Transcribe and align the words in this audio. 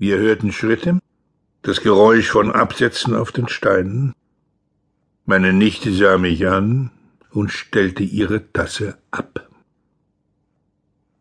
Wir 0.00 0.16
hörten 0.18 0.52
Schritte, 0.52 1.00
das 1.62 1.80
Geräusch 1.80 2.30
von 2.30 2.52
Absätzen 2.52 3.16
auf 3.16 3.32
den 3.32 3.48
Steinen. 3.48 4.14
Meine 5.26 5.52
Nichte 5.52 5.92
sah 5.92 6.18
mich 6.18 6.46
an 6.46 6.92
und 7.32 7.50
stellte 7.50 8.04
ihre 8.04 8.52
Tasse 8.52 8.96
ab. 9.10 9.50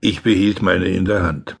Ich 0.00 0.22
behielt 0.22 0.60
meine 0.60 0.88
in 0.88 1.06
der 1.06 1.22
Hand. 1.22 1.56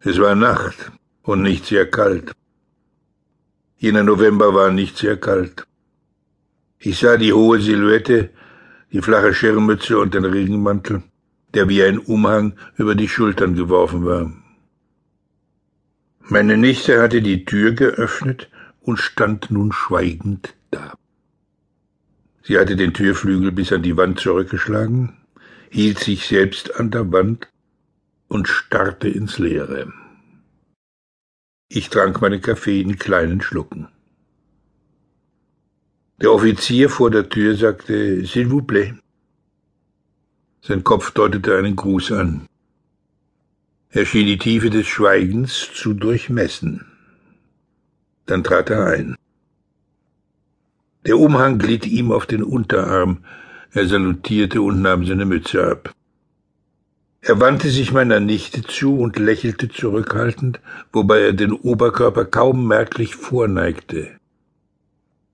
Es 0.00 0.18
war 0.18 0.34
Nacht 0.34 0.90
und 1.22 1.42
nicht 1.42 1.64
sehr 1.64 1.88
kalt. 1.88 2.32
Jener 3.78 4.02
November 4.02 4.52
war 4.52 4.72
nicht 4.72 4.98
sehr 4.98 5.16
kalt. 5.16 5.64
Ich 6.80 6.98
sah 6.98 7.16
die 7.16 7.32
hohe 7.32 7.60
Silhouette, 7.60 8.30
die 8.92 9.00
flache 9.00 9.32
Schirmmütze 9.32 9.96
und 9.96 10.12
den 10.12 10.24
Regenmantel, 10.24 11.04
der 11.54 11.68
wie 11.68 11.84
ein 11.84 12.00
Umhang 12.00 12.54
über 12.76 12.96
die 12.96 13.08
Schultern 13.08 13.54
geworfen 13.54 14.04
war. 14.04 14.32
Meine 16.32 16.56
Nichte 16.56 17.02
hatte 17.02 17.22
die 17.22 17.44
Tür 17.44 17.72
geöffnet 17.72 18.48
und 18.82 18.98
stand 18.98 19.50
nun 19.50 19.72
schweigend 19.72 20.54
da. 20.70 20.94
Sie 22.44 22.56
hatte 22.56 22.76
den 22.76 22.94
Türflügel 22.94 23.50
bis 23.50 23.72
an 23.72 23.82
die 23.82 23.96
Wand 23.96 24.20
zurückgeschlagen, 24.20 25.16
hielt 25.70 25.98
sich 25.98 26.28
selbst 26.28 26.76
an 26.76 26.92
der 26.92 27.10
Wand 27.10 27.48
und 28.28 28.46
starrte 28.46 29.08
ins 29.08 29.40
Leere. 29.40 29.92
Ich 31.68 31.90
trank 31.90 32.20
meinen 32.20 32.40
Kaffee 32.40 32.80
in 32.80 32.96
kleinen 32.96 33.40
Schlucken. 33.40 33.88
Der 36.22 36.30
Offizier 36.30 36.90
vor 36.90 37.10
der 37.10 37.28
Tür 37.28 37.56
sagte, 37.56 38.22
S'il 38.22 38.50
vous 38.50 38.62
plaît. 38.64 38.94
Sein 40.62 40.84
Kopf 40.84 41.10
deutete 41.10 41.58
einen 41.58 41.74
Gruß 41.74 42.12
an. 42.12 42.46
Er 43.92 44.06
schien 44.06 44.26
die 44.26 44.38
Tiefe 44.38 44.70
des 44.70 44.86
Schweigens 44.86 45.68
zu 45.74 45.94
durchmessen. 45.94 46.86
Dann 48.26 48.44
trat 48.44 48.70
er 48.70 48.86
ein. 48.86 49.16
Der 51.06 51.18
Umhang 51.18 51.58
glitt 51.58 51.86
ihm 51.86 52.12
auf 52.12 52.26
den 52.26 52.44
Unterarm, 52.44 53.24
er 53.72 53.86
salutierte 53.86 54.62
und 54.62 54.82
nahm 54.82 55.06
seine 55.06 55.24
Mütze 55.24 55.66
ab. 55.66 55.92
Er 57.22 57.40
wandte 57.40 57.68
sich 57.70 57.92
meiner 57.92 58.20
Nichte 58.20 58.62
zu 58.62 58.96
und 58.98 59.18
lächelte 59.18 59.68
zurückhaltend, 59.68 60.60
wobei 60.92 61.20
er 61.20 61.32
den 61.32 61.52
Oberkörper 61.52 62.24
kaum 62.24 62.68
merklich 62.68 63.14
vorneigte. 63.16 64.08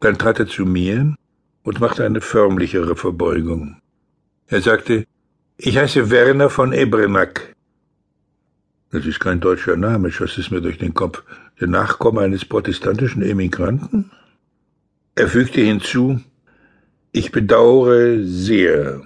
Dann 0.01 0.19
trat 0.19 0.39
er 0.41 0.47
zu 0.47 0.65
mir 0.65 1.15
und 1.63 1.81
machte 1.81 2.05
eine 2.05 2.21
förmlichere 2.21 2.97
Verbeugung. 2.97 3.77
Er 4.47 4.63
sagte, 4.63 5.07
ich 5.59 5.77
heiße 5.77 6.11
Werner 6.11 6.49
von 6.49 6.73
Ebrenack. 6.73 7.56
Das 8.91 9.05
ist 9.05 9.21
kein 9.21 9.41
deutscher 9.41 9.77
Name, 9.77 10.11
schoss 10.11 10.39
es 10.39 10.51
mir 10.51 10.61
durch 10.61 10.79
den 10.79 10.95
Kopf. 10.95 11.23
Der 11.61 11.69
Nachkomme 11.69 12.21
eines 12.21 12.45
protestantischen 12.45 13.23
Emigranten? 13.23 14.11
Er 15.15 15.29
fügte 15.29 15.61
hinzu, 15.61 16.21
ich 17.13 17.33
bedauere 17.33 18.23
sehr. 18.23 19.03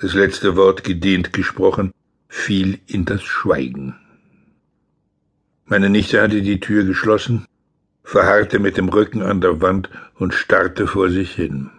Das 0.00 0.14
letzte 0.14 0.56
Wort 0.56 0.84
gedehnt 0.84 1.32
gesprochen 1.32 1.92
fiel 2.28 2.78
in 2.86 3.04
das 3.04 3.22
Schweigen. 3.22 3.96
Meine 5.66 5.90
Nichte 5.90 6.22
hatte 6.22 6.42
die 6.42 6.60
Tür 6.60 6.84
geschlossen 6.84 7.46
verharrte 8.10 8.58
mit 8.58 8.76
dem 8.76 8.88
Rücken 8.88 9.22
an 9.22 9.40
der 9.40 9.60
Wand 9.60 9.88
und 10.16 10.34
starrte 10.34 10.88
vor 10.88 11.10
sich 11.10 11.32
hin. 11.32 11.70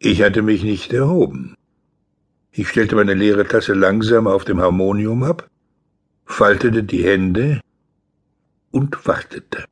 Ich 0.00 0.22
hatte 0.22 0.42
mich 0.42 0.64
nicht 0.64 0.92
erhoben. 0.92 1.54
Ich 2.54 2.68
stellte 2.68 2.96
meine 2.96 3.14
leere 3.14 3.46
Tasse 3.48 3.72
langsam 3.72 4.26
auf 4.26 4.44
dem 4.44 4.60
Harmonium 4.60 5.22
ab, 5.22 5.48
faltete 6.26 6.84
die 6.84 7.02
Hände 7.02 7.62
und 8.70 9.06
wartete. 9.06 9.64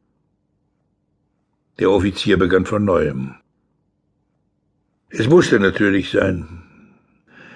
Der 1.79 1.91
Offizier 1.91 2.39
begann 2.39 2.65
von 2.65 2.85
neuem. 2.85 3.35
Es 5.11 5.29
musste 5.29 5.61
natürlich 5.61 6.11
sein. 6.11 6.63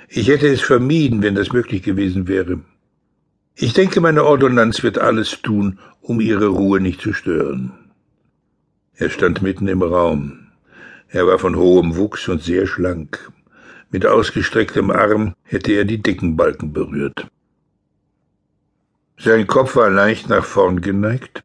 Ich 0.09 0.28
hätte 0.28 0.48
es 0.48 0.60
vermieden, 0.60 1.22
wenn 1.22 1.34
das 1.34 1.53
möglich 1.53 1.82
gewesen 1.82 2.28
wäre. 2.28 2.60
Ich 3.54 3.72
denke, 3.72 4.03
meine 4.03 4.25
Ordonnanz 4.25 4.82
wird 4.82 4.98
alles 4.98 5.41
tun, 5.41 5.78
um 6.03 6.21
ihre 6.21 6.48
Ruhe 6.48 6.81
nicht 6.81 7.00
zu 7.00 7.15
stören. 7.15 7.72
Er 8.94 9.09
stand 9.09 9.41
mitten 9.41 9.69
im 9.69 9.82
Raum. 9.82 10.48
Er 11.09 11.27
war 11.27 11.38
von 11.38 11.56
hohem 11.56 11.97
Wuchs 11.97 12.28
und 12.28 12.43
sehr 12.43 12.66
schlank. 12.66 13.32
Mit 13.94 14.06
ausgestrecktem 14.06 14.91
Arm 14.91 15.34
hätte 15.44 15.71
er 15.71 15.84
die 15.84 16.03
dicken 16.03 16.37
Balken 16.37 16.72
berührt. 16.72 17.28
Sein 19.16 19.47
Kopf 19.47 19.77
war 19.77 19.88
leicht 19.88 20.28
nach 20.28 20.44
vorn 20.44 20.81
geneigt, 20.81 21.44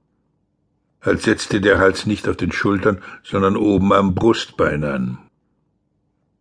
als 1.00 1.26
setzte 1.26 1.62
der 1.62 1.78
Hals 1.78 2.08
nicht 2.08 2.28
auf 2.28 2.38
den 2.38 2.52
Schultern, 2.52 3.04
sondern 3.22 3.56
oben 3.56 3.94
am 3.94 4.16
Brustbein 4.16 4.84
an. 4.84 5.20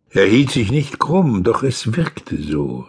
Er 0.09 0.25
hielt 0.25 0.51
sich 0.51 0.71
nicht 0.71 0.99
krumm, 0.99 1.45
doch 1.45 1.63
es 1.63 1.95
wirkte 1.95 2.39
so. 2.39 2.89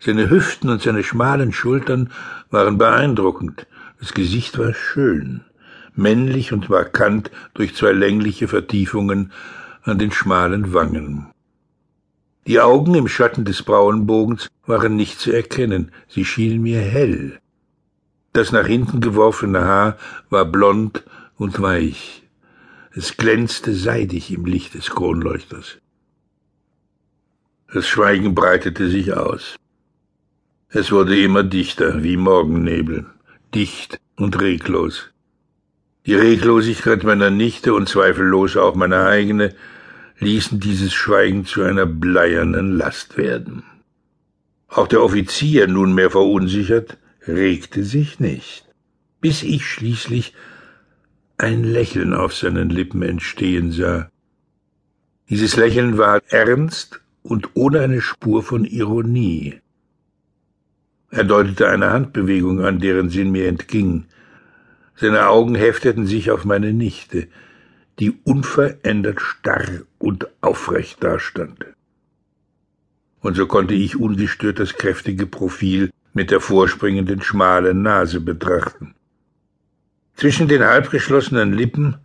Seine 0.00 0.28
Hüften 0.28 0.70
und 0.70 0.82
seine 0.82 1.04
schmalen 1.04 1.52
Schultern 1.52 2.10
waren 2.50 2.78
beeindruckend. 2.78 3.68
Das 4.00 4.12
Gesicht 4.12 4.58
war 4.58 4.74
schön, 4.74 5.42
männlich 5.94 6.52
und 6.52 6.68
markant 6.68 7.30
durch 7.54 7.76
zwei 7.76 7.92
längliche 7.92 8.48
Vertiefungen 8.48 9.30
an 9.84 10.00
den 10.00 10.10
schmalen 10.10 10.74
Wangen. 10.74 11.28
Die 12.46 12.60
Augen 12.60 12.94
im 12.94 13.08
Schatten 13.08 13.44
des 13.44 13.62
Brauenbogens 13.62 14.48
waren 14.66 14.96
nicht 14.96 15.18
zu 15.18 15.32
erkennen, 15.32 15.92
sie 16.08 16.24
schienen 16.24 16.62
mir 16.62 16.80
hell. 16.80 17.38
Das 18.34 18.52
nach 18.52 18.66
hinten 18.66 19.00
geworfene 19.00 19.62
Haar 19.62 19.96
war 20.28 20.44
blond 20.44 21.04
und 21.36 21.62
weich. 21.62 22.22
Es 22.92 23.16
glänzte 23.16 23.74
seidig 23.74 24.30
im 24.30 24.44
Licht 24.44 24.74
des 24.74 24.90
Kronleuchters. 24.90 25.78
Das 27.72 27.88
Schweigen 27.88 28.34
breitete 28.34 28.88
sich 28.88 29.14
aus. 29.14 29.56
Es 30.68 30.92
wurde 30.92 31.20
immer 31.20 31.44
dichter, 31.44 32.02
wie 32.02 32.16
Morgennebel, 32.16 33.06
dicht 33.54 33.98
und 34.16 34.40
reglos. 34.40 35.10
Die 36.06 36.14
Reglosigkeit 36.14 37.04
meiner 37.04 37.30
Nichte 37.30 37.72
und 37.72 37.88
zweifellos 37.88 38.56
auch 38.56 38.74
meine 38.74 39.06
eigene 39.06 39.54
ließen 40.18 40.60
dieses 40.60 40.92
Schweigen 40.92 41.44
zu 41.44 41.62
einer 41.62 41.86
bleiernen 41.86 42.76
Last 42.76 43.16
werden. 43.16 43.64
Auch 44.68 44.88
der 44.88 45.02
Offizier, 45.02 45.66
nunmehr 45.68 46.10
verunsichert, 46.10 46.98
regte 47.26 47.84
sich 47.84 48.20
nicht, 48.20 48.66
bis 49.20 49.42
ich 49.42 49.66
schließlich 49.66 50.34
ein 51.38 51.64
Lächeln 51.64 52.14
auf 52.14 52.34
seinen 52.34 52.70
Lippen 52.70 53.02
entstehen 53.02 53.72
sah. 53.72 54.10
Dieses 55.28 55.56
Lächeln 55.56 55.98
war 55.98 56.22
ernst 56.28 57.00
und 57.22 57.50
ohne 57.54 57.80
eine 57.80 58.00
Spur 58.00 58.42
von 58.42 58.64
Ironie. 58.64 59.60
Er 61.10 61.24
deutete 61.24 61.68
eine 61.68 61.90
Handbewegung 61.90 62.64
an, 62.64 62.80
deren 62.80 63.08
Sinn 63.08 63.30
mir 63.30 63.48
entging. 63.48 64.04
Seine 64.96 65.28
Augen 65.28 65.54
hefteten 65.54 66.06
sich 66.06 66.30
auf 66.30 66.44
meine 66.44 66.72
Nichte, 66.72 67.28
die 67.98 68.10
unverändert 68.24 69.20
starr 69.20 69.82
und 69.98 70.28
aufrecht 70.40 71.02
dastand. 71.02 71.66
Und 73.20 73.36
so 73.36 73.46
konnte 73.46 73.74
ich 73.74 73.96
ungestört 73.96 74.58
das 74.58 74.74
kräftige 74.74 75.26
Profil 75.26 75.90
mit 76.12 76.30
der 76.30 76.40
vorspringenden 76.40 77.22
schmalen 77.22 77.82
Nase 77.82 78.20
betrachten. 78.20 78.94
Zwischen 80.14 80.46
den 80.46 80.62
halbgeschlossenen 80.62 81.52
Lippen 81.52 81.96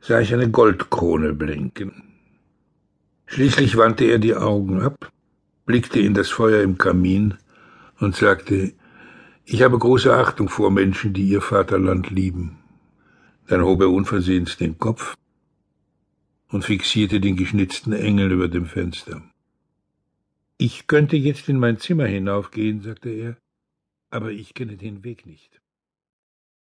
sah 0.00 0.20
ich 0.20 0.32
eine 0.32 0.50
Goldkrone 0.50 1.32
blinken. 1.32 2.02
Schließlich 3.26 3.76
wandte 3.76 4.04
er 4.04 4.18
die 4.18 4.34
Augen 4.34 4.82
ab, 4.82 5.10
blickte 5.64 6.00
in 6.00 6.14
das 6.14 6.28
Feuer 6.28 6.62
im 6.62 6.78
Kamin 6.78 7.34
und 7.98 8.14
sagte, 8.14 8.72
ich 9.44 9.62
habe 9.62 9.78
große 9.78 10.14
Achtung 10.14 10.48
vor 10.48 10.70
Menschen, 10.70 11.12
die 11.12 11.28
ihr 11.28 11.40
Vaterland 11.40 12.10
lieben. 12.10 12.58
Dann 13.46 13.62
hob 13.62 13.80
er 13.80 13.90
unversehens 13.90 14.56
den 14.56 14.78
Kopf 14.78 15.16
und 16.48 16.64
fixierte 16.64 17.20
den 17.20 17.36
geschnitzten 17.36 17.92
Engel 17.92 18.32
über 18.32 18.48
dem 18.48 18.66
Fenster. 18.66 19.22
Ich 20.58 20.86
könnte 20.86 21.16
jetzt 21.16 21.48
in 21.48 21.58
mein 21.58 21.78
Zimmer 21.78 22.06
hinaufgehen, 22.06 22.80
sagte 22.80 23.10
er, 23.10 23.36
aber 24.10 24.30
ich 24.30 24.54
kenne 24.54 24.76
den 24.76 25.04
Weg 25.04 25.26
nicht. 25.26 25.60